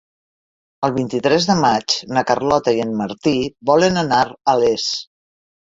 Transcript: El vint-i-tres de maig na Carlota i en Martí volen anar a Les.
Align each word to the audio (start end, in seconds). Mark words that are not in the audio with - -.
El 0.87 0.95
vint-i-tres 0.95 1.45
de 1.51 1.57
maig 1.59 1.97
na 2.19 2.25
Carlota 2.31 2.75
i 2.79 2.83
en 2.89 2.97
Martí 3.05 3.37
volen 3.73 4.05
anar 4.07 4.25
a 4.55 4.59
Les. 4.67 4.93